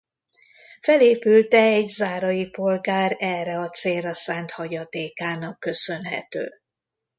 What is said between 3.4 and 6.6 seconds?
a célra szánt hagyatékának köszönhető.